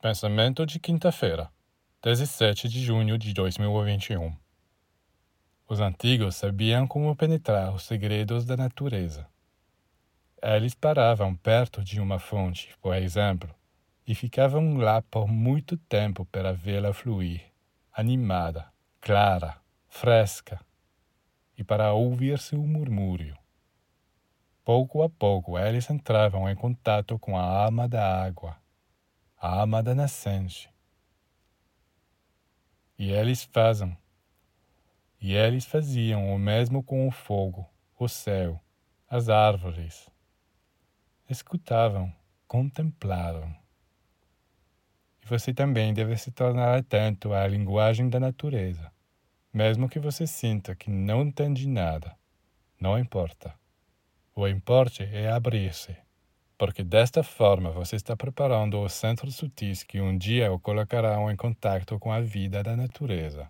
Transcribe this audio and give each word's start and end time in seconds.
Pensamento 0.00 0.64
de 0.64 0.78
quinta-feira, 0.78 1.50
17 2.04 2.68
de 2.68 2.80
junho 2.80 3.18
de 3.18 3.34
2021. 3.34 4.32
Os 5.66 5.80
antigos 5.80 6.36
sabiam 6.36 6.86
como 6.86 7.16
penetrar 7.16 7.74
os 7.74 7.82
segredos 7.82 8.44
da 8.44 8.56
natureza. 8.56 9.26
Eles 10.40 10.72
paravam 10.72 11.34
perto 11.34 11.82
de 11.82 12.00
uma 12.00 12.20
fonte, 12.20 12.72
por 12.80 12.94
exemplo, 12.94 13.52
e 14.06 14.14
ficavam 14.14 14.76
lá 14.76 15.02
por 15.02 15.26
muito 15.26 15.76
tempo 15.76 16.24
para 16.26 16.52
vê-la 16.52 16.92
fluir, 16.92 17.42
animada, 17.92 18.68
clara, 19.00 19.56
fresca, 19.88 20.60
e 21.56 21.64
para 21.64 21.92
ouvir 21.92 22.38
seu 22.38 22.64
murmúrio. 22.64 23.36
Pouco 24.64 25.02
a 25.02 25.08
pouco 25.08 25.58
eles 25.58 25.90
entravam 25.90 26.48
em 26.48 26.54
contato 26.54 27.18
com 27.18 27.36
a 27.36 27.42
alma 27.42 27.88
da 27.88 28.24
água 28.24 28.56
a 29.40 29.60
alma 29.60 29.80
da 29.80 29.94
nascente. 29.94 30.68
E 32.98 33.12
eles 33.12 33.44
fazem. 33.44 33.96
E 35.20 35.32
eles 35.32 35.64
faziam 35.64 36.34
o 36.34 36.38
mesmo 36.38 36.82
com 36.82 37.06
o 37.06 37.10
fogo, 37.12 37.64
o 37.96 38.08
céu, 38.08 38.60
as 39.08 39.28
árvores. 39.28 40.10
Escutavam, 41.30 42.12
contemplavam. 42.48 43.54
E 45.22 45.26
você 45.26 45.54
também 45.54 45.94
deve 45.94 46.16
se 46.16 46.32
tornar 46.32 46.76
atento 46.76 47.32
à 47.32 47.46
linguagem 47.46 48.08
da 48.08 48.18
natureza, 48.18 48.90
mesmo 49.52 49.88
que 49.88 50.00
você 50.00 50.26
sinta 50.26 50.74
que 50.74 50.90
não 50.90 51.22
entende 51.22 51.68
nada. 51.68 52.16
Não 52.80 52.98
importa. 52.98 53.54
O 54.34 54.48
importe 54.48 55.04
é 55.04 55.30
abrir-se 55.30 56.07
porque 56.58 56.82
desta 56.82 57.22
forma 57.22 57.70
você 57.70 57.96
está 57.96 58.16
preparando 58.16 58.82
os 58.82 58.92
centros 58.92 59.36
sutis 59.36 59.84
que 59.84 60.00
um 60.00 60.18
dia 60.18 60.52
o 60.52 60.58
colocarão 60.58 61.30
em 61.30 61.36
contato 61.36 61.98
com 61.98 62.12
a 62.12 62.20
vida 62.20 62.62
da 62.62 62.76
natureza. 62.76 63.48